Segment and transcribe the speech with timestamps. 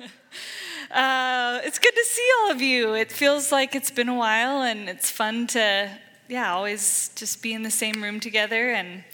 [0.90, 2.94] Uh, it's good to see all of you.
[2.94, 5.88] It feels like it's been a while, and it's fun to,
[6.28, 8.72] yeah, always just be in the same room together.
[8.72, 9.04] And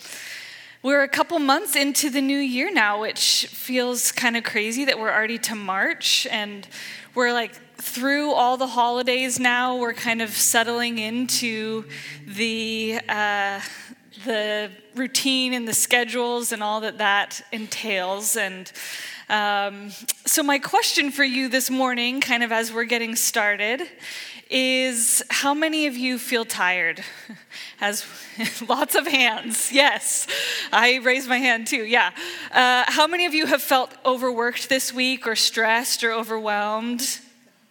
[0.83, 4.99] we're a couple months into the new year now, which feels kind of crazy that
[4.99, 6.67] we're already to March, and
[7.15, 9.77] we're like through all the holidays now.
[9.77, 11.85] We're kind of settling into
[12.27, 13.01] the.
[13.07, 13.61] Uh,
[14.25, 18.37] the routine and the schedules and all that that entails.
[18.37, 18.71] And
[19.29, 19.91] um,
[20.25, 23.83] so, my question for you this morning, kind of as we're getting started,
[24.49, 27.03] is how many of you feel tired?
[27.79, 28.07] Has
[28.69, 29.71] lots of hands.
[29.73, 30.27] Yes,
[30.73, 31.85] I raised my hand too.
[31.85, 32.13] Yeah.
[32.53, 37.21] Uh, how many of you have felt overworked this week or stressed or overwhelmed?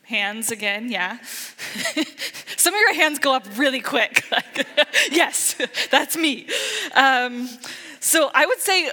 [0.07, 1.17] Hands again, yeah.
[2.57, 4.23] Some of your hands go up really quick.
[5.11, 5.55] yes,
[5.91, 6.47] that's me.
[6.93, 7.49] Um,
[7.99, 8.91] so I would say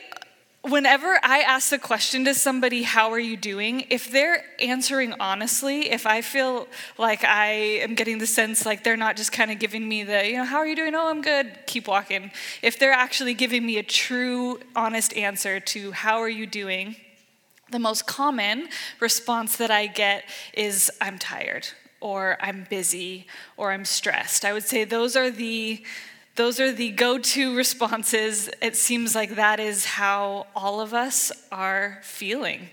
[0.62, 3.86] whenever I ask the question to somebody, How are you doing?
[3.90, 7.50] If they're answering honestly, if I feel like I
[7.82, 10.44] am getting the sense like they're not just kind of giving me the, you know,
[10.44, 10.94] How are you doing?
[10.94, 12.30] Oh, I'm good, keep walking.
[12.62, 16.96] If they're actually giving me a true, honest answer to, How are you doing?
[17.72, 18.68] The most common
[19.00, 21.68] response that I get is, I'm tired,
[22.00, 24.44] or I'm busy, or I'm stressed.
[24.44, 25.82] I would say those are the
[26.34, 28.50] those are the go to responses.
[28.60, 32.68] It seems like that is how all of us are feeling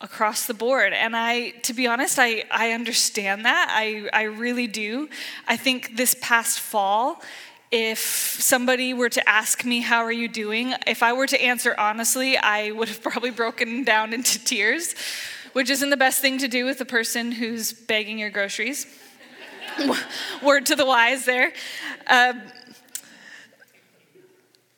[0.00, 0.94] across the board.
[0.94, 3.68] And I, to be honest, I, I understand that.
[3.70, 5.10] I, I really do.
[5.46, 7.22] I think this past fall,
[7.70, 10.74] if somebody were to ask me, How are you doing?
[10.86, 14.94] If I were to answer honestly, I would have probably broken down into tears,
[15.52, 18.86] which isn't the best thing to do with a person who's begging your groceries.
[20.42, 21.52] Word to the wise there.
[22.06, 22.42] Um,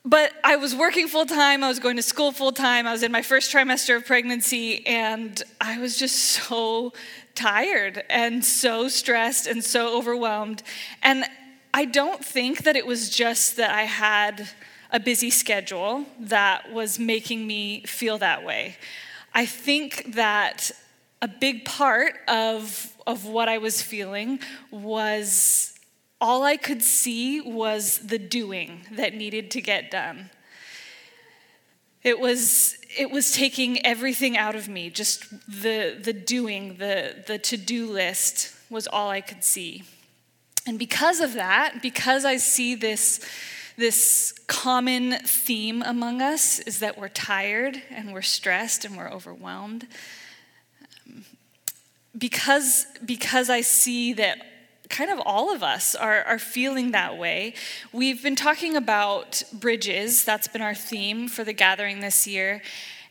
[0.05, 3.03] but I was working full time, I was going to school full time, I was
[3.03, 6.95] in my first trimester of pregnancy, and I was just so
[7.35, 10.63] tired and so stressed and so overwhelmed.
[11.03, 11.27] And
[11.73, 14.49] I don't think that it was just that I had
[14.91, 18.77] a busy schedule that was making me feel that way.
[19.33, 20.73] I think that
[21.23, 25.79] a big part of, of what I was feeling was
[26.21, 30.31] all I could see was the doing that needed to get done.
[32.03, 37.39] It was, it was taking everything out of me, just the, the doing, the, the
[37.39, 39.85] to do list was all I could see.
[40.67, 43.21] And because of that, because I see this,
[43.77, 49.87] this common theme among us, is that we're tired and we're stressed and we're overwhelmed.
[52.17, 54.39] Because, because I see that
[54.91, 57.55] kind of all of us are, are feeling that way.
[57.93, 62.61] We've been talking about bridges, that's been our theme for the gathering this year.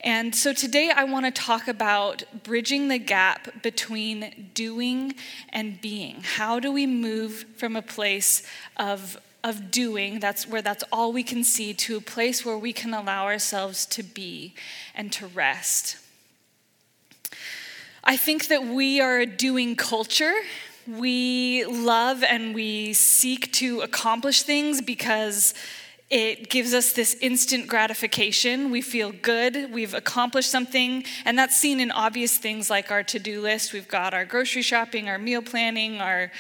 [0.02, 5.16] And so today I want to talk about bridging the gap between doing
[5.50, 6.22] and being.
[6.24, 8.44] How do we move from a place
[8.78, 12.74] of of doing, that's where that's all we can see, to a place where we
[12.74, 14.54] can allow ourselves to be
[14.94, 15.96] and to rest.
[18.04, 20.34] I think that we are a doing culture
[20.98, 25.54] we love and we seek to accomplish things because
[26.10, 28.72] it gives us this instant gratification.
[28.72, 33.20] We feel good, we've accomplished something, and that's seen in obvious things like our to
[33.20, 33.74] do list.
[33.74, 36.32] We've got our grocery shopping, our meal planning, our,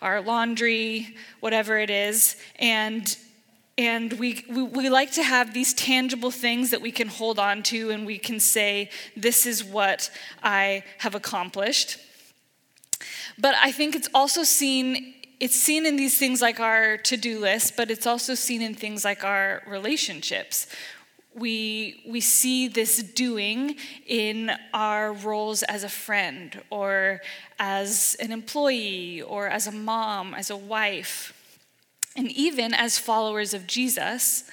[0.00, 2.36] our laundry, whatever it is.
[2.58, 3.16] And
[3.78, 7.62] and we, we, we, like to have these tangible things that we can hold on
[7.64, 10.10] to and we can say, This is what
[10.42, 11.98] I have accomplished.
[13.38, 17.76] But I think it's also seen it's seen in these things like our to-do list,
[17.76, 20.66] but it's also seen in things like our relationships.
[21.34, 23.76] We, we see this doing
[24.06, 27.20] in our roles as a friend or
[27.58, 31.34] as an employee or as a mom, as a wife.
[32.16, 34.44] And even as followers of Jesus,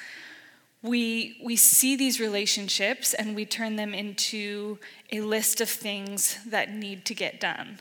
[0.81, 4.77] we, we see these relationships and we turn them into
[5.13, 7.79] a list of things that need to get done.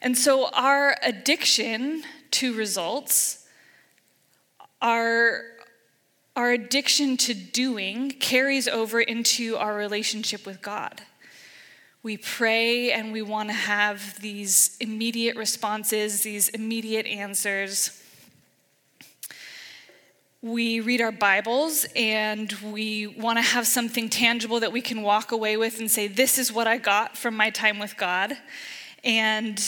[0.00, 3.46] And so our addiction to results,
[4.80, 5.42] our,
[6.36, 11.02] our addiction to doing carries over into our relationship with God.
[12.02, 18.02] We pray and we want to have these immediate responses, these immediate answers.
[20.40, 25.32] We read our Bibles and we want to have something tangible that we can walk
[25.32, 28.34] away with and say, This is what I got from my time with God.
[29.02, 29.60] And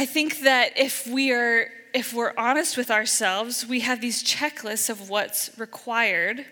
[0.00, 4.88] I think that if we are if we're honest with ourselves, we have these checklists
[4.88, 6.46] of what's required.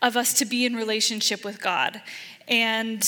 [0.00, 2.00] of us to be in relationship with God.
[2.46, 3.04] And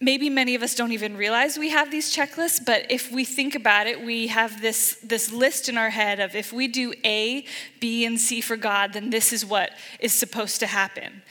[0.00, 3.56] maybe many of us don't even realize we have these checklists, but if we think
[3.56, 7.44] about it, we have this, this list in our head of if we do A,
[7.80, 11.22] B, and C for God, then this is what is supposed to happen.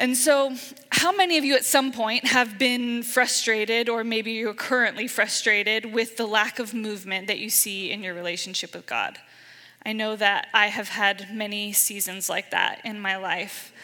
[0.00, 0.56] And so,
[0.92, 5.92] how many of you at some point have been frustrated, or maybe you're currently frustrated
[5.92, 9.18] with the lack of movement that you see in your relationship with God?
[9.84, 13.74] I know that I have had many seasons like that in my life.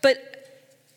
[0.00, 0.31] But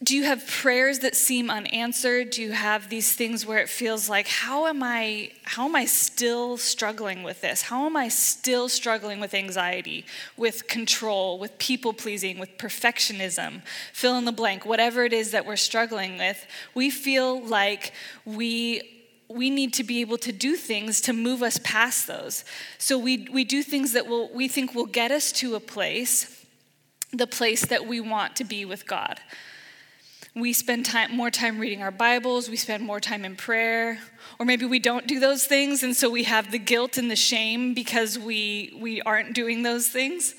[0.04, 2.32] do you have prayers that seem unanswered?
[2.32, 5.86] Do you have these things where it feels like how am I how am I
[5.86, 7.62] still struggling with this?
[7.64, 10.06] How am I still struggling with anxiety,
[10.36, 13.62] with control, with people pleasing, with perfectionism?
[13.94, 16.46] Fill in the blank, whatever it is that we're struggling with.
[16.74, 17.94] We feel like
[18.26, 18.92] we
[19.30, 22.44] we need to be able to do things to move us past those.
[22.80, 26.46] So we we do things that will we think will get us to a place,
[27.14, 29.22] the place that we want to be with God.
[30.38, 34.00] We spend time, more time reading our Bibles, we spend more time in prayer,
[34.38, 37.16] or maybe we don't do those things, and so we have the guilt and the
[37.16, 40.36] shame because we, we aren't doing those things.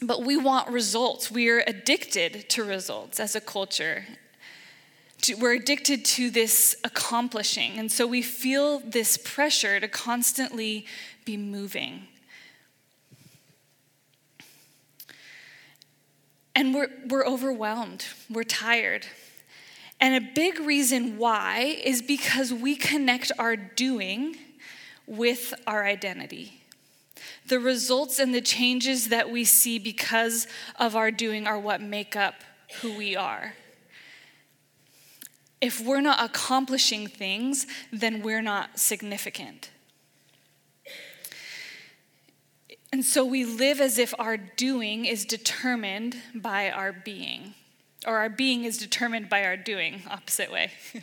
[0.00, 1.32] But we want results.
[1.32, 4.04] We are addicted to results as a culture.
[5.36, 10.86] We're addicted to this accomplishing, and so we feel this pressure to constantly
[11.24, 12.06] be moving.
[16.58, 19.06] And we're, we're overwhelmed, we're tired.
[20.00, 24.34] And a big reason why is because we connect our doing
[25.06, 26.60] with our identity.
[27.46, 30.48] The results and the changes that we see because
[30.80, 32.34] of our doing are what make up
[32.82, 33.54] who we are.
[35.60, 39.70] If we're not accomplishing things, then we're not significant.
[42.92, 47.54] And so we live as if our doing is determined by our being,
[48.06, 50.70] or our being is determined by our doing, opposite way.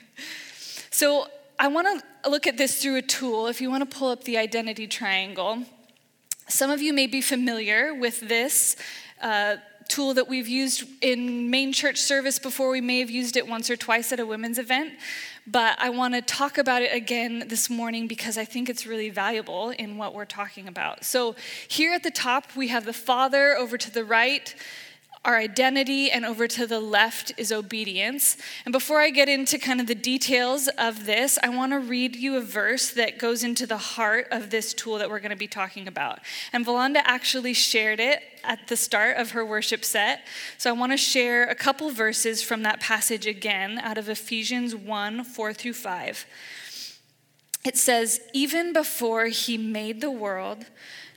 [0.90, 1.28] so
[1.60, 3.48] I want to look at this through a tool.
[3.48, 5.64] If you want to pull up the identity triangle,
[6.48, 8.76] some of you may be familiar with this.
[9.22, 9.58] Uh,
[9.88, 12.72] tool that we've used in main church service before.
[12.72, 14.94] We may have used it once or twice at a women's event
[15.48, 19.10] but I want to talk about it again this morning because I think it's really
[19.10, 21.04] valuable in what we're talking about.
[21.04, 21.36] So,
[21.68, 24.56] here at the top, we have the Father over to the right,
[25.26, 28.38] our identity, and over to the left is obedience.
[28.64, 32.16] And before I get into kind of the details of this, I want to read
[32.16, 35.36] you a verse that goes into the heart of this tool that we're going to
[35.36, 36.20] be talking about.
[36.54, 40.22] And Valanda actually shared it at the start of her worship set.
[40.60, 44.76] So I want to share a couple verses from that passage again out of Ephesians
[44.76, 46.26] 1 4 through 5.
[47.66, 50.66] It says, Even before he made the world,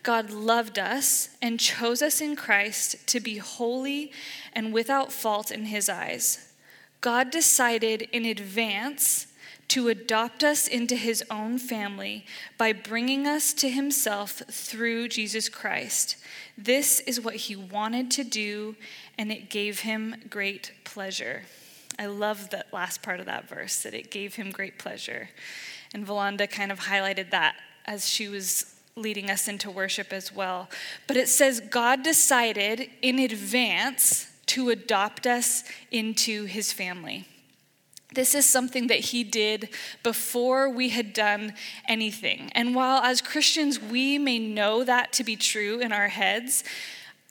[0.02, 4.12] God loved us and chose us in Christ to be holy
[4.52, 6.52] and without fault in his eyes.
[7.00, 9.26] God decided in advance
[9.68, 12.24] to adopt us into his own family
[12.56, 16.16] by bringing us to himself through Jesus Christ.
[16.56, 18.76] This is what he wanted to do,
[19.18, 21.42] and it gave him great pleasure.
[21.98, 25.28] I love that last part of that verse, that it gave him great pleasure.
[25.92, 30.68] And Valanda kind of highlighted that as she was leading us into worship as well.
[31.06, 37.26] But it says God decided in advance to adopt us into his family.
[38.14, 39.68] This is something that he did
[40.02, 41.52] before we had done
[41.86, 42.50] anything.
[42.54, 46.64] And while as Christians we may know that to be true in our heads,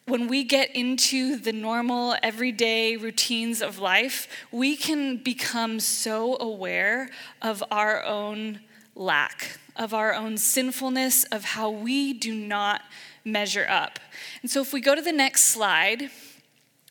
[0.05, 7.09] when we get into the normal, everyday routines of life, we can become so aware
[7.41, 8.61] of our own
[8.95, 12.81] lack of our own sinfulness, of how we do not
[13.23, 13.99] measure up.
[14.41, 16.09] And so if we go to the next slide,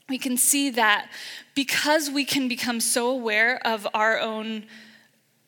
[0.09, 1.11] we can see that
[1.55, 4.67] because we can become so aware of our own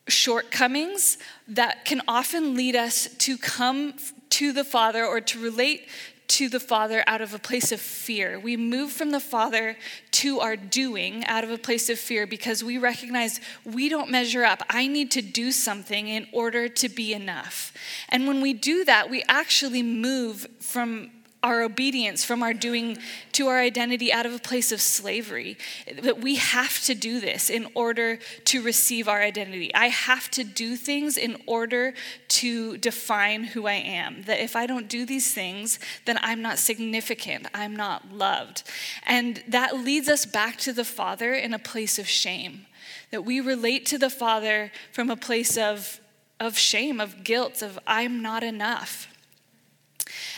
[0.07, 1.17] shortcomings,
[1.47, 3.93] that can often lead us to come
[4.29, 5.87] to the Father or to relate
[6.29, 8.39] to the Father out of a place of fear.
[8.39, 9.75] We move from the Father
[10.11, 14.45] to our doing out of a place of fear because we recognize we don't measure
[14.45, 14.63] up.
[14.69, 17.73] I need to do something in order to be enough.
[18.09, 22.97] And when we do that, we actually move from our obedience from our doing
[23.31, 25.57] to our identity out of a place of slavery.
[26.01, 29.73] That we have to do this in order to receive our identity.
[29.73, 31.93] I have to do things in order
[32.29, 34.23] to define who I am.
[34.23, 38.63] That if I don't do these things, then I'm not significant, I'm not loved.
[39.05, 42.65] And that leads us back to the Father in a place of shame.
[43.11, 46.01] That we relate to the Father from a place of,
[46.39, 49.07] of shame, of guilt, of I'm not enough.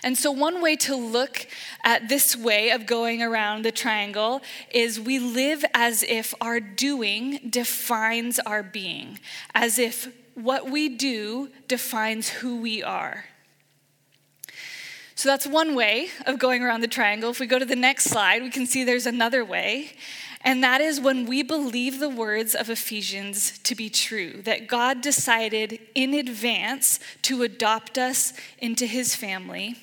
[0.03, 1.47] And so, one way to look
[1.83, 7.39] at this way of going around the triangle is we live as if our doing
[7.49, 9.19] defines our being,
[9.53, 13.25] as if what we do defines who we are.
[15.21, 17.29] So that's one way of going around the triangle.
[17.29, 19.91] If we go to the next slide, we can see there's another way.
[20.43, 25.01] And that is when we believe the words of Ephesians to be true, that God
[25.01, 29.77] decided in advance to adopt us into his family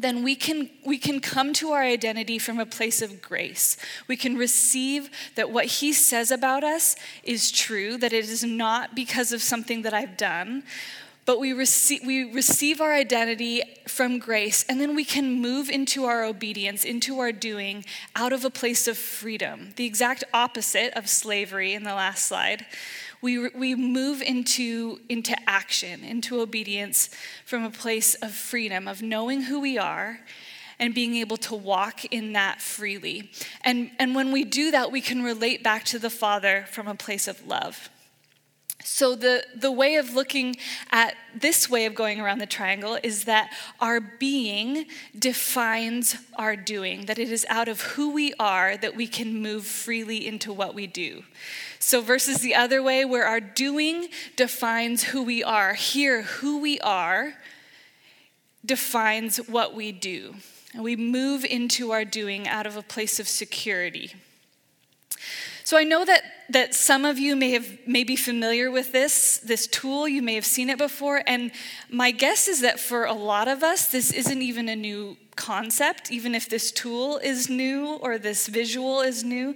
[0.00, 3.76] then we can, we can come to our identity from a place of grace.
[4.06, 8.94] We can receive that what he says about us is true, that it is not
[8.94, 10.62] because of something that I've done,
[11.28, 16.06] but we receive, we receive our identity from grace, and then we can move into
[16.06, 17.84] our obedience, into our doing,
[18.16, 19.74] out of a place of freedom.
[19.76, 22.64] The exact opposite of slavery in the last slide.
[23.20, 27.10] We, we move into, into action, into obedience
[27.44, 30.20] from a place of freedom, of knowing who we are
[30.78, 33.30] and being able to walk in that freely.
[33.60, 36.94] And, and when we do that, we can relate back to the Father from a
[36.94, 37.90] place of love.
[38.84, 40.56] So, the, the way of looking
[40.90, 44.86] at this way of going around the triangle is that our being
[45.18, 49.66] defines our doing, that it is out of who we are that we can move
[49.66, 51.24] freely into what we do.
[51.80, 56.78] So, versus the other way, where our doing defines who we are, here, who we
[56.80, 57.34] are
[58.64, 60.36] defines what we do.
[60.72, 64.14] And we move into our doing out of a place of security.
[65.68, 69.36] So I know that, that some of you may, have, may be familiar with this,
[69.36, 70.08] this tool.
[70.08, 71.22] You may have seen it before.
[71.26, 71.50] And
[71.90, 76.10] my guess is that for a lot of us, this isn't even a new concept,
[76.10, 79.54] even if this tool is new or this visual is new.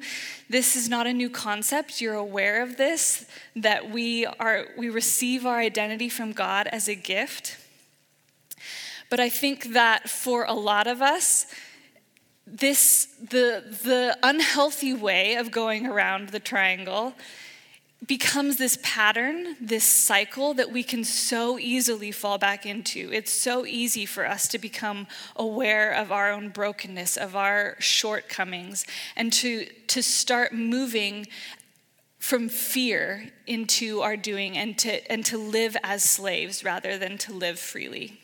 [0.51, 2.03] This is not a new concept.
[2.03, 3.25] You're aware of this,
[3.57, 7.57] that we, are, we receive our identity from God as a gift.
[9.09, 11.47] But I think that for a lot of us,
[12.53, 17.15] this the the unhealthy way of going around the triangle
[18.07, 23.11] becomes this pattern, this cycle that we can so easily fall back into.
[23.13, 25.07] It's so easy for us to become
[25.37, 31.29] aware of our own brokenness, of our shortcomings, and to, to start moving
[32.19, 37.33] from fear into our doing and to, and to live as slaves rather than to
[37.33, 38.22] live freely.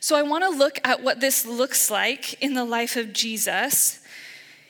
[0.00, 4.00] So I want to look at what this looks like in the life of Jesus.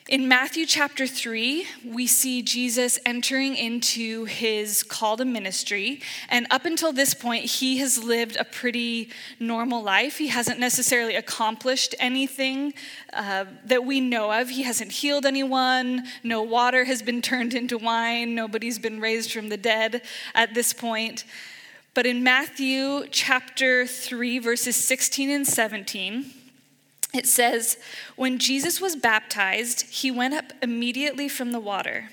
[0.08, 6.00] In Matthew chapter 3, we see Jesus entering into his call to ministry.
[6.28, 10.18] And up until this point, he has lived a pretty normal life.
[10.18, 12.72] He hasn't necessarily accomplished anything
[13.12, 14.50] uh, that we know of.
[14.50, 16.04] He hasn't healed anyone.
[16.22, 18.36] No water has been turned into wine.
[18.36, 20.02] Nobody's been raised from the dead
[20.36, 21.24] at this point.
[21.96, 26.30] But in Matthew chapter 3, verses 16 and 17,
[27.14, 27.78] it says,
[28.16, 32.10] When Jesus was baptized, he went up immediately from the water.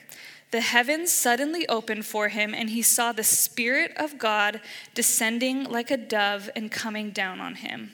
[0.51, 4.61] The heavens suddenly opened for him, and he saw the Spirit of God
[4.93, 7.91] descending like a dove and coming down on him.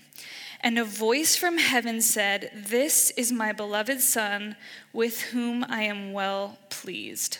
[0.62, 4.58] And a voice from heaven said, This is my beloved Son,
[4.94, 7.40] with whom I am well pleased.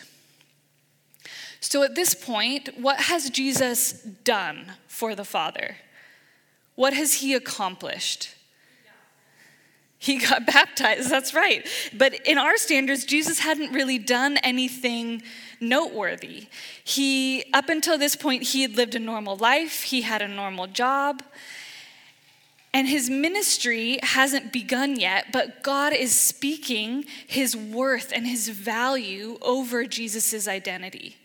[1.60, 5.76] So at this point, what has Jesus done for the Father?
[6.74, 8.34] What has he accomplished?
[9.98, 11.68] He got baptized, that's right.
[11.92, 15.22] But in our standards, Jesus hadn't really done anything
[15.60, 16.46] noteworthy.
[16.82, 20.66] He, up until this point, he had lived a normal life, he had a normal
[20.66, 21.22] job,
[22.72, 29.38] and his ministry hasn't begun yet, but God is speaking his worth and his value
[29.42, 31.16] over Jesus' identity.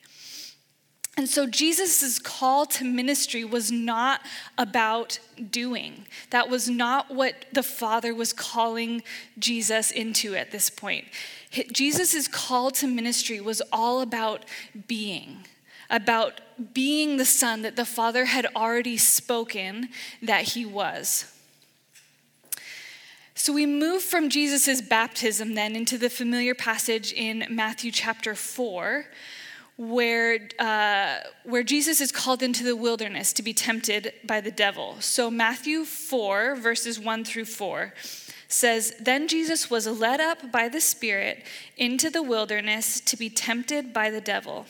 [1.18, 4.22] And so Jesus' call to ministry was not
[4.58, 5.20] about
[5.50, 6.06] doing.
[6.32, 9.02] That was not what the Father was calling
[9.40, 11.06] Jesus into at this point.
[11.72, 14.44] Jesus' call to ministry was all about
[14.88, 15.46] being,
[15.90, 16.42] about
[16.74, 19.90] being the Son that the Father had already spoken
[20.22, 21.32] that he was.
[23.36, 29.06] So we move from Jesus' baptism then into the familiar passage in Matthew chapter 4
[29.78, 34.96] where, uh, where Jesus is called into the wilderness to be tempted by the devil.
[35.00, 37.94] So, Matthew 4, verses 1 through 4
[38.48, 41.44] says, Then Jesus was led up by the Spirit
[41.76, 44.66] into the wilderness to be tempted by the devil.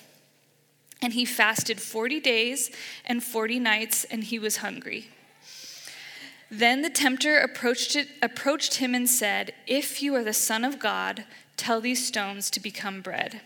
[1.02, 2.72] And he fasted 40 days
[3.06, 5.10] and 40 nights, and he was hungry.
[6.50, 10.80] Then the tempter approached, it, approached him and said, If you are the Son of
[10.80, 11.26] God,
[11.58, 13.42] tell these stones to become bread.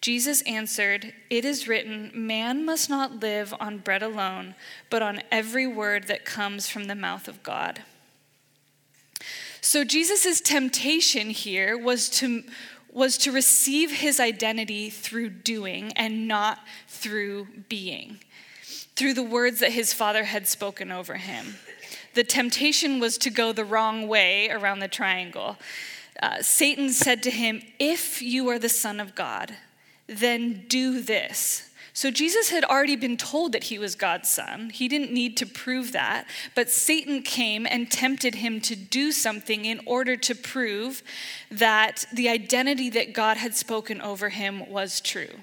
[0.00, 4.54] Jesus answered, It is written, Man must not live on bread alone,
[4.88, 7.82] but on every word that comes from the mouth of God.
[9.60, 12.44] So Jesus' temptation here was to,
[12.90, 18.20] was to receive his identity through doing and not through being,
[18.96, 21.56] through the words that his father had spoken over him.
[22.14, 25.58] The temptation was to go the wrong way around the triangle.
[26.22, 29.54] Uh, Satan said to him, If you are the Son of God,
[30.10, 31.70] then do this.
[31.92, 34.70] So Jesus had already been told that he was God's son.
[34.70, 36.26] He didn't need to prove that.
[36.54, 41.02] But Satan came and tempted him to do something in order to prove
[41.50, 45.40] that the identity that God had spoken over him was true.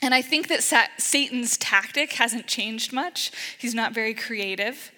[0.00, 0.64] And I think that
[0.98, 3.30] Satan's tactic hasn't changed much.
[3.58, 4.90] He's not very creative.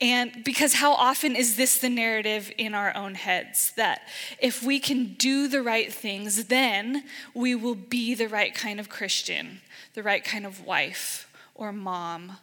[0.00, 4.02] And because how often is this the narrative in our own heads that
[4.38, 7.04] if we can do the right things, then
[7.34, 9.60] we will be the right kind of Christian,
[9.92, 12.38] the right kind of wife or mom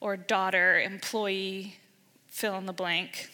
[0.00, 1.76] or daughter, employee,
[2.26, 3.30] fill in the blank.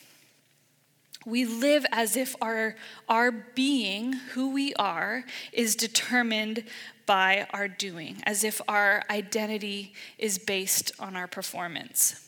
[1.27, 2.77] We live as if our,
[3.09, 6.65] our being, who we are, is determined
[7.07, 12.24] by our doing, as if our identity is based on our performance.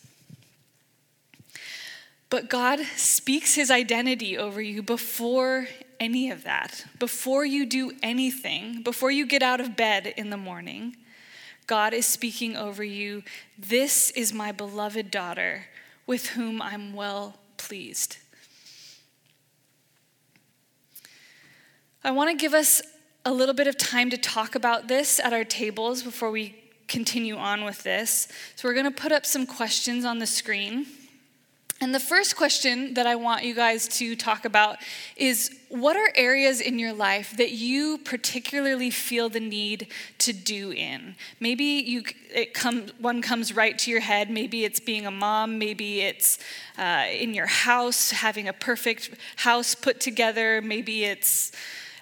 [2.29, 5.69] But God speaks his identity over you before
[6.01, 6.85] any of that.
[6.99, 10.97] Before you do anything, before you get out of bed in the morning,
[11.67, 13.23] God is speaking over you
[13.59, 15.67] This is my beloved daughter
[16.07, 18.19] with whom I'm well pleased.
[22.05, 22.83] I want to give us
[23.25, 26.55] a little bit of time to talk about this at our tables before we
[26.87, 28.29] continue on with this.
[28.55, 30.87] So, we're going to put up some questions on the screen.
[31.79, 34.79] And the first question that I want you guys to talk about
[35.15, 40.71] is what are areas in your life that you particularly feel the need to do
[40.71, 41.17] in?
[41.39, 42.05] Maybe you
[42.35, 44.31] it come, one comes right to your head.
[44.31, 46.39] Maybe it's being a mom, maybe it's
[46.79, 51.53] uh, in your house, having a perfect house put together, maybe it's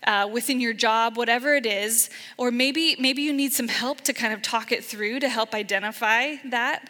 [0.07, 4.13] uh, within your job, whatever it is, or maybe maybe you need some help to
[4.13, 6.89] kind of talk it through to help identify that.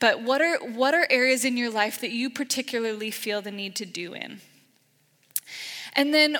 [0.00, 3.76] But what are, what are areas in your life that you particularly feel the need
[3.76, 4.40] to do in?
[5.94, 6.38] And then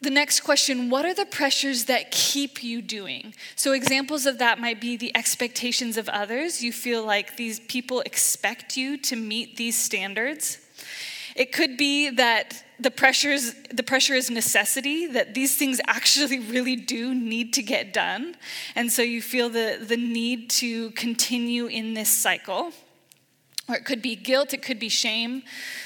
[0.00, 3.34] the next question what are the pressures that keep you doing?
[3.56, 6.62] So, examples of that might be the expectations of others.
[6.62, 10.58] You feel like these people expect you to meet these standards.
[11.34, 16.76] It could be that the pressures the pressure is necessity that these things actually really
[16.76, 18.36] do need to get done
[18.74, 22.72] and so you feel the, the need to continue in this cycle
[23.68, 25.42] or it could be guilt, it could be shame.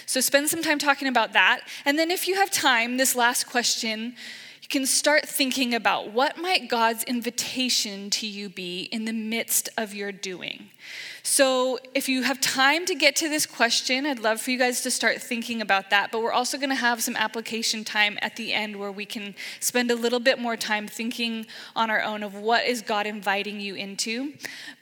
[0.07, 1.62] So spend some time talking about that.
[1.85, 4.14] And then, if you have time, this last question,
[4.62, 9.68] you can start thinking about what might God's invitation to you be in the midst
[9.76, 10.70] of your doing.
[11.24, 14.80] So, if you have time to get to this question, I'd love for you guys
[14.80, 16.11] to start thinking about that.
[16.11, 19.37] But we're also going to have some application time at the end where we can
[19.61, 23.61] spend a little bit more time thinking on our own of what is God inviting
[23.61, 24.32] you into.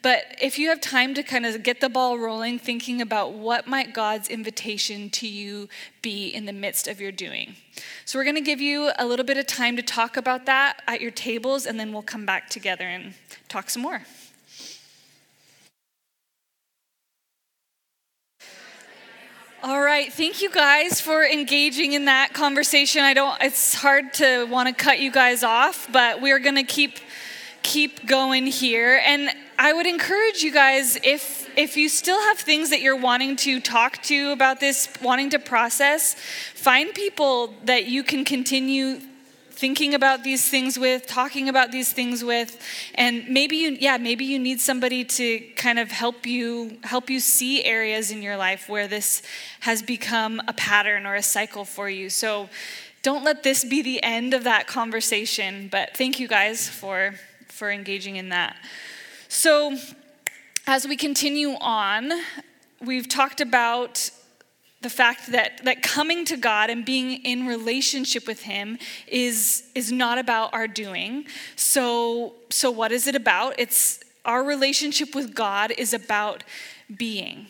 [0.01, 3.67] But if you have time to kind of get the ball rolling, thinking about what
[3.67, 5.69] might God's invitation to you
[6.01, 7.57] be in the midst of your doing.
[8.07, 10.83] So, we're going to give you a little bit of time to talk about that
[10.87, 13.13] at your tables, and then we'll come back together and
[13.49, 14.03] talk some more.
[19.63, 23.03] All right, thank you guys for engaging in that conversation.
[23.03, 26.63] I don't it's hard to want to cut you guys off, but we're going to
[26.63, 26.99] keep
[27.63, 29.03] keep going here.
[29.05, 33.37] And I would encourage you guys if if you still have things that you're wanting
[33.37, 36.15] to talk to about this, wanting to process,
[36.55, 39.03] find people that you can continue
[39.61, 42.59] thinking about these things with, talking about these things with,
[42.95, 47.21] and maybe you, yeah, maybe you need somebody to kind of help you help you
[47.21, 49.23] see areas in your life where this
[49.61, 52.09] has become a pattern or a cycle for you.
[52.09, 52.49] So
[53.03, 55.69] don't let this be the end of that conversation.
[55.71, 57.15] But thank you guys for
[57.49, 58.57] for engaging in that.
[59.29, 59.77] So
[60.67, 62.11] as we continue on,
[62.81, 64.11] we've talked about
[64.83, 69.93] the fact that, that coming to God and being in relationship with Him is, is
[69.93, 71.27] not about our doing.
[71.57, 73.55] So, so, what is it about?
[73.59, 76.45] It's our relationship with God is about
[76.97, 77.47] being.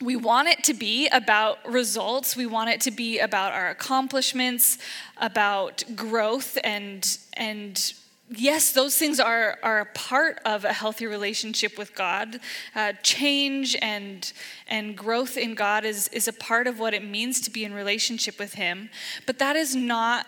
[0.00, 2.36] We want it to be about results.
[2.36, 4.78] We want it to be about our accomplishments,
[5.16, 7.92] about growth and, and
[8.30, 12.40] yes, those things are, are a part of a healthy relationship with God.
[12.74, 14.32] Uh, change and,
[14.66, 17.72] and growth in God is, is a part of what it means to be in
[17.72, 18.90] relationship with Him.
[19.26, 20.26] But that is not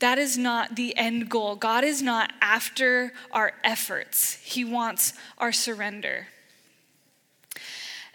[0.00, 1.56] That is not the end goal.
[1.56, 6.28] God is not after our efforts, He wants our surrender.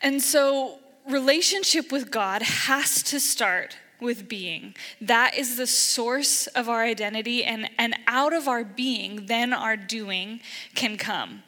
[0.02, 4.76] And so, relationship with God has to start with being.
[5.02, 9.78] That is the source of our identity, and, and out of our being, then our
[9.78, 10.42] doing
[10.76, 11.44] can come.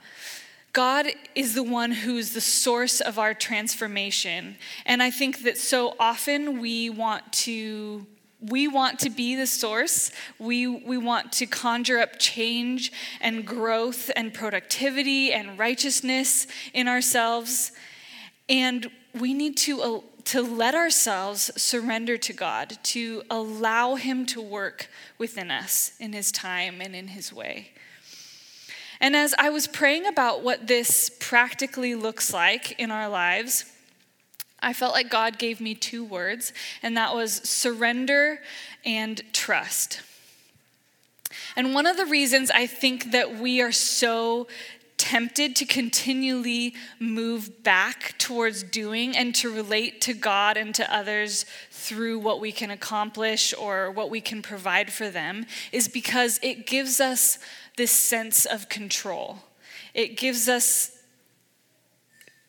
[0.74, 4.56] God is the one who's the source of our transformation.
[4.86, 8.06] And I think that so often we want to
[8.42, 10.12] we want to be the source.
[10.40, 17.72] We, we want to conjure up change and growth and productivity and righteousness in ourselves.
[18.50, 24.88] And we need to, to let ourselves surrender to God, to allow Him to work
[25.18, 27.72] within us in His time and in His way.
[29.02, 33.66] And as I was praying about what this practically looks like in our lives,
[34.62, 38.40] I felt like God gave me two words, and that was surrender
[38.86, 40.00] and trust.
[41.58, 44.48] And one of the reasons I think that we are so
[45.02, 51.44] tempted to continually move back towards doing and to relate to God and to others
[51.72, 56.68] through what we can accomplish or what we can provide for them is because it
[56.68, 57.40] gives us
[57.78, 59.40] this sense of control.
[59.96, 61.00] It gives us,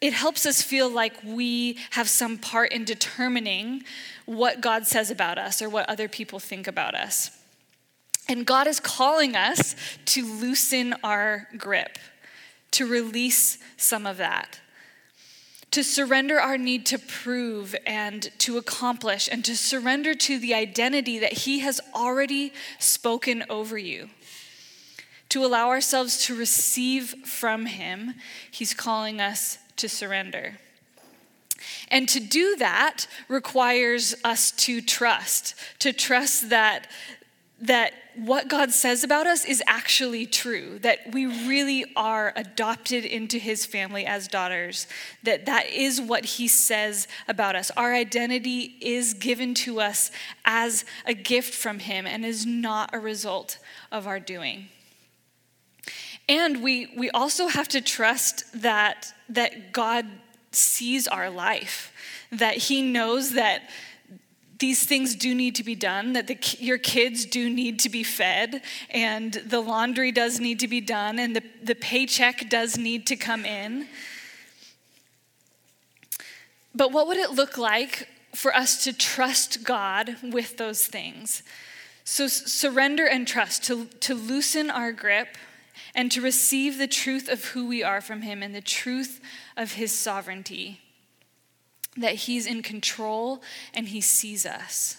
[0.02, 3.84] it helps us feel like we have some part in determining
[4.26, 7.30] what God says about us or what other people think about us.
[8.28, 9.74] And God is calling us
[10.06, 11.98] to loosen our grip,
[12.72, 14.60] to release some of that
[15.72, 21.18] to surrender our need to prove and to accomplish, and to surrender to the identity
[21.18, 24.10] that He has already spoken over you
[25.30, 28.14] to allow ourselves to receive from Him,
[28.50, 30.58] He's calling us to surrender.
[31.88, 36.86] And to do that requires us to trust, to trust that,
[37.62, 43.38] that what God says about us is actually true, that we really are adopted into
[43.38, 44.86] his family as daughters,
[45.22, 47.70] that that is what he says about us.
[47.76, 50.10] Our identity is given to us
[50.44, 53.58] as a gift from him and is not a result
[53.90, 54.68] of our doing.
[56.28, 60.06] And we, we also have to trust that, that God
[60.52, 61.92] sees our life,
[62.30, 63.68] that He knows that
[64.62, 68.04] these things do need to be done, that the, your kids do need to be
[68.04, 73.04] fed, and the laundry does need to be done, and the, the paycheck does need
[73.08, 73.88] to come in.
[76.72, 81.42] But what would it look like for us to trust God with those things?
[82.04, 85.36] So, surrender and trust, to, to loosen our grip
[85.92, 89.20] and to receive the truth of who we are from Him and the truth
[89.56, 90.81] of His sovereignty.
[91.96, 93.42] That He's in control
[93.74, 94.96] and He sees us.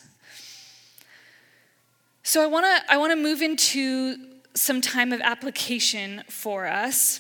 [2.24, 4.18] So I want to I want to move into
[4.54, 7.20] some time of application for us.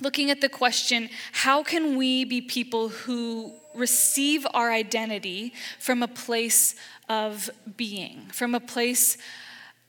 [0.00, 6.08] Looking at the question, how can we be people who receive our identity from a
[6.08, 6.74] place
[7.08, 9.16] of being, from a place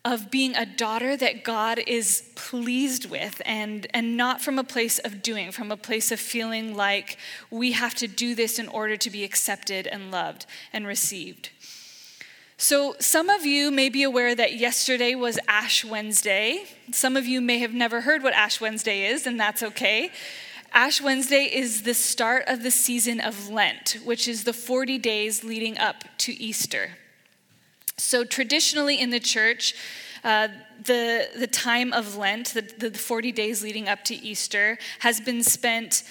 [0.06, 5.00] of being a daughter that God is pleased with and, and not from a place
[5.00, 7.18] of doing, from a place of feeling like
[7.50, 11.52] we have to do this in order to be accepted and loved and received.
[12.58, 16.66] So, some of you may be aware that yesterday was Ash Wednesday.
[16.92, 20.12] Some of you may have never heard what Ash Wednesday is, and that's okay.
[20.72, 25.44] Ash Wednesday is the start of the season of Lent, which is the 40 days
[25.44, 26.92] leading up to Easter.
[27.98, 29.76] So, traditionally in the church,
[30.24, 30.48] uh,
[30.84, 35.44] the, the time of Lent, the, the 40 days leading up to Easter, has been
[35.44, 36.04] spent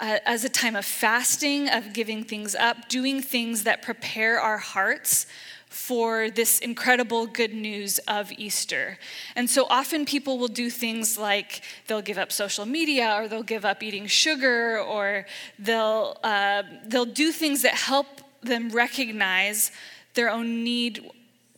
[0.00, 4.58] uh, as a time of fasting, of giving things up, doing things that prepare our
[4.58, 5.26] hearts
[5.68, 8.98] for this incredible good news of Easter.
[9.34, 13.42] And so often people will do things like they'll give up social media or they'll
[13.42, 15.26] give up eating sugar or
[15.58, 18.06] they'll, uh, they'll do things that help
[18.42, 19.70] them recognize
[20.16, 21.08] their own need.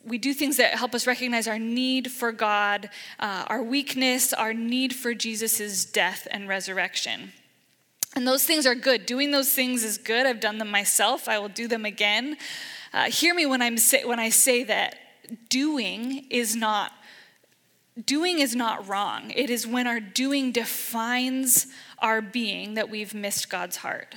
[0.04, 4.52] We do things that help us recognize our need for God, uh, our weakness, our
[4.52, 7.32] need for Jesus' death and resurrection.
[8.14, 9.06] And those things are good.
[9.06, 10.26] Doing those things is good.
[10.26, 11.28] I've done them myself.
[11.28, 12.36] I will do them again.
[12.92, 14.96] Uh, hear me when, I'm say, when I say that
[15.48, 16.92] doing is not
[18.04, 19.32] doing is not wrong.
[19.34, 21.66] It is when our doing defines
[21.98, 24.14] our being that we've missed God's heart.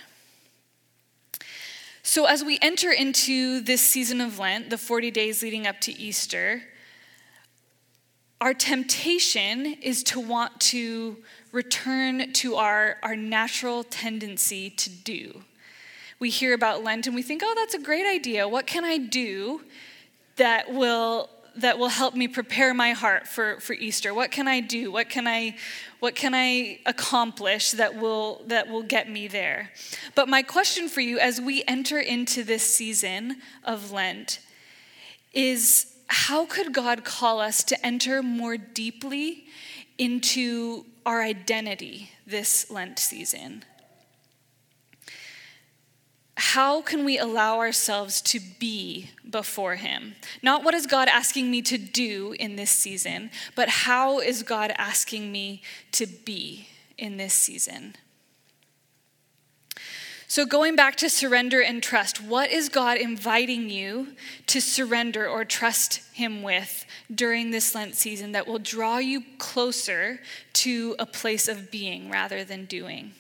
[2.04, 5.98] So, as we enter into this season of Lent, the 40 days leading up to
[6.00, 6.64] Easter,
[8.40, 11.18] our temptation is to want to
[11.52, 15.44] return to our, our natural tendency to do.
[16.18, 18.48] We hear about Lent and we think, oh, that's a great idea.
[18.48, 19.62] What can I do
[20.38, 24.14] that will that will help me prepare my heart for, for Easter?
[24.14, 24.92] What can I do?
[24.92, 25.56] What can I
[26.00, 29.72] what can I accomplish that will that will get me there?
[30.16, 34.40] But my question for you as we enter into this season of Lent
[35.34, 39.46] is how could God call us to enter more deeply
[39.98, 43.64] into our identity this Lent season?
[46.42, 50.16] How can we allow ourselves to be before Him?
[50.42, 54.74] Not what is God asking me to do in this season, but how is God
[54.76, 57.96] asking me to be in this season?
[60.28, 64.16] So, going back to surrender and trust, what is God inviting you
[64.48, 70.22] to surrender or trust Him with during this Lent season that will draw you closer
[70.54, 73.12] to a place of being rather than doing?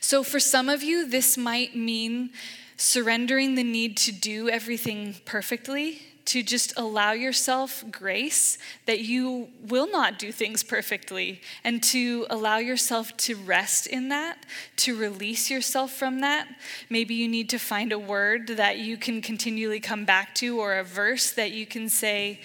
[0.00, 2.30] So, for some of you, this might mean
[2.76, 9.90] surrendering the need to do everything perfectly, to just allow yourself grace that you will
[9.90, 14.38] not do things perfectly, and to allow yourself to rest in that,
[14.76, 16.48] to release yourself from that.
[16.88, 20.78] Maybe you need to find a word that you can continually come back to, or
[20.78, 22.40] a verse that you can say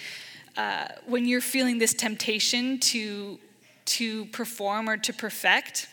[0.56, 3.38] uh, when you're feeling this temptation to,
[3.84, 5.88] to perform or to perfect.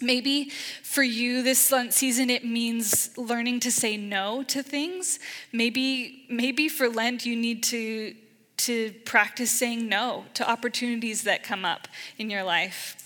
[0.00, 0.50] Maybe
[0.82, 5.18] for you this Lent season it means learning to say no to things.
[5.52, 8.14] Maybe maybe for Lent you need to
[8.56, 12.96] to practice saying no to opportunities that come up in your life.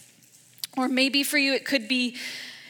[0.76, 2.16] Or maybe for you it could be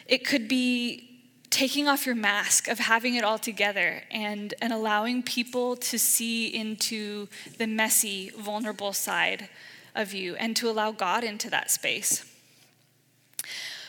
[0.06, 1.08] it could be
[1.50, 6.46] taking off your mask of having it all together and, and allowing people to see
[6.46, 9.48] into the messy, vulnerable side
[9.94, 12.24] of you and to allow God into that space.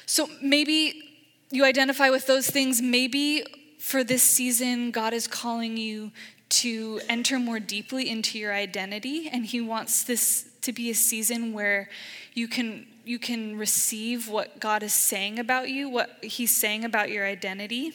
[0.09, 1.03] So maybe
[1.51, 2.81] you identify with those things.
[2.81, 3.43] Maybe
[3.77, 6.11] for this season, God is calling you
[6.49, 11.53] to enter more deeply into your identity, and He wants this to be a season
[11.53, 11.89] where
[12.33, 17.11] you can you can receive what God is saying about you, what He's saying about
[17.11, 17.93] your identity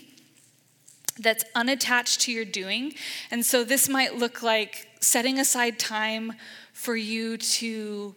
[1.19, 2.95] that's unattached to your doing.
[3.33, 6.35] And so this might look like setting aside time
[6.73, 8.15] for you to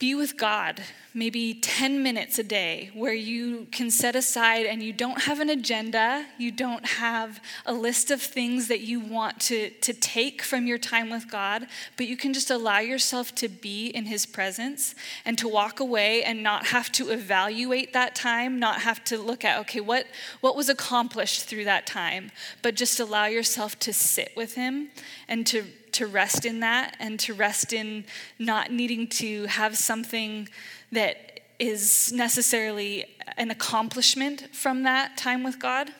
[0.00, 0.82] be with God
[1.12, 5.50] maybe 10 minutes a day where you can set aside and you don't have an
[5.50, 10.66] agenda, you don't have a list of things that you want to, to take from
[10.66, 14.94] your time with God, but you can just allow yourself to be in His presence
[15.24, 19.44] and to walk away and not have to evaluate that time, not have to look
[19.44, 20.06] at, okay, what,
[20.40, 22.30] what was accomplished through that time,
[22.62, 24.90] but just allow yourself to sit with Him
[25.28, 25.64] and to
[26.00, 28.06] to rest in that and to rest in
[28.38, 30.48] not needing to have something
[30.92, 33.04] that is necessarily
[33.36, 35.90] an accomplishment from that time with God.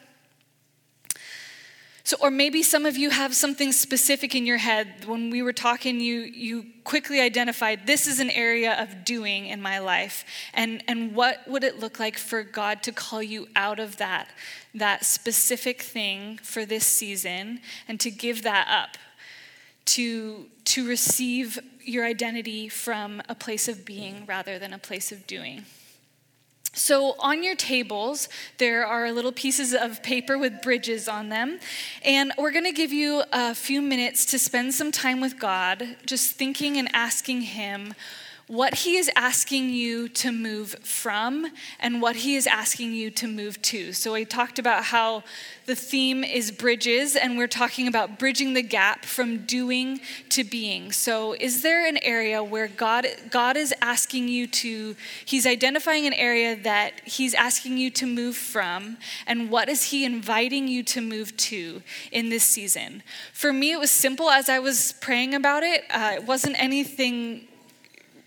[2.02, 5.04] So, or maybe some of you have something specific in your head.
[5.04, 9.60] When we were talking, you, you quickly identified this is an area of doing in
[9.60, 10.24] my life.
[10.54, 14.28] And, and what would it look like for God to call you out of that,
[14.74, 18.96] that specific thing for this season and to give that up?
[19.86, 25.26] To, to receive your identity from a place of being rather than a place of
[25.26, 25.64] doing.
[26.72, 31.58] So, on your tables, there are little pieces of paper with bridges on them.
[32.04, 35.96] And we're going to give you a few minutes to spend some time with God,
[36.06, 37.94] just thinking and asking Him
[38.50, 41.46] what He is asking you to move from
[41.78, 43.92] and what He is asking you to move to.
[43.92, 45.22] So, I talked about how
[45.66, 50.90] the theme is bridges, and we're talking about bridging the gap from doing to being.
[50.90, 56.14] So, is there an area where God, God is asking you to, He's identifying an
[56.14, 58.96] area that He's asking you to move from,
[59.28, 63.04] and what is He inviting you to move to in this season?
[63.32, 65.84] For me, it was simple as I was praying about it.
[65.88, 67.46] Uh, it wasn't anything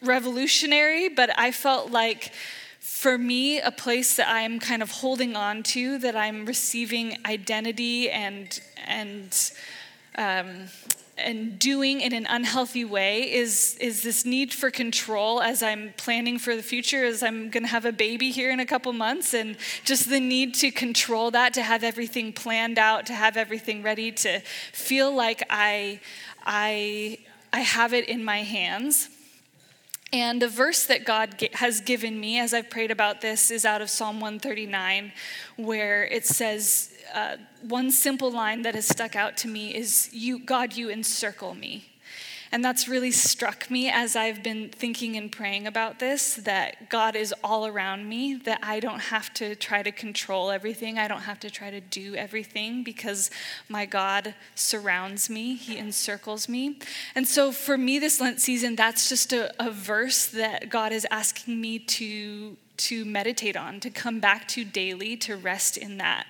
[0.04, 2.32] revolutionary, but I felt like
[2.80, 8.10] for me, a place that I'm kind of holding on to, that I'm receiving identity
[8.10, 9.52] and and
[10.18, 10.68] um,
[11.18, 16.40] and doing in an unhealthy way is is this need for control as I'm planning
[16.40, 19.34] for the future as I'm going to have a baby here in a couple months
[19.34, 23.84] and just the need to control that to have everything planned out to have everything
[23.84, 24.40] ready to
[24.72, 26.00] feel like I
[26.46, 27.20] I
[27.52, 29.10] I have it in my hands
[30.14, 33.82] and a verse that God has given me as I've prayed about this is out
[33.82, 35.12] of Psalm 139,
[35.58, 40.38] where it says, uh, one simple line that has stuck out to me is, you,
[40.38, 41.93] God, you encircle me.
[42.54, 47.16] And that's really struck me as I've been thinking and praying about this that God
[47.16, 51.24] is all around me, that I don't have to try to control everything, I don't
[51.24, 53.32] have to try to do everything because
[53.70, 56.78] my God surrounds me, He encircles me.
[57.16, 61.08] And so for me this Lent season, that's just a, a verse that God is
[61.10, 66.26] asking me to to meditate on, to come back to daily, to rest in that.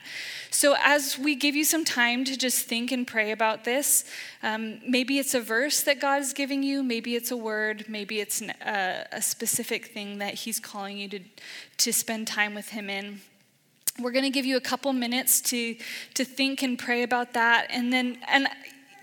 [0.50, 4.06] So, as we give you some time to just think and pray about this,
[4.44, 8.20] um, maybe it's a verse that God is giving you, maybe it's a word, maybe
[8.20, 11.20] it's an, uh, a specific thing that He's calling you to,
[11.78, 13.22] to spend time with Him in.
[14.00, 15.76] We're going to give you a couple minutes to,
[16.16, 17.68] to think and pray about that.
[17.70, 18.48] And then, and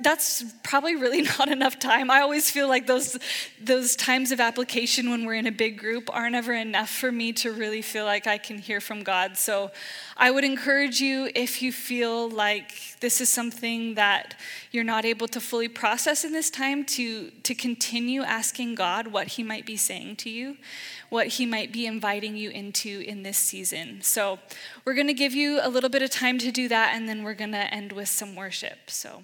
[0.03, 2.11] that's probably really not enough time.
[2.11, 3.19] I always feel like those
[3.63, 7.33] those times of application when we're in a big group aren't ever enough for me
[7.35, 9.37] to really feel like I can hear from God.
[9.37, 9.71] So
[10.17, 14.35] I would encourage you if you feel like this is something that
[14.71, 19.29] you're not able to fully process in this time to to continue asking God what
[19.29, 20.57] he might be saying to you,
[21.09, 24.03] what he might be inviting you into in this season.
[24.03, 24.39] So
[24.85, 27.23] we're going to give you a little bit of time to do that and then
[27.23, 28.91] we're going to end with some worship.
[28.91, 29.23] So